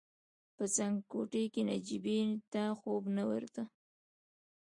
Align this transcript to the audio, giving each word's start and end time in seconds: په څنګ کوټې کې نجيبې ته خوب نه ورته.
په 0.55 0.63
څنګ 0.75 0.95
کوټې 1.11 1.43
کې 1.53 1.61
نجيبې 1.69 2.19
ته 2.51 2.63
خوب 2.79 3.03
نه 3.15 3.23
ورته. 3.29 3.63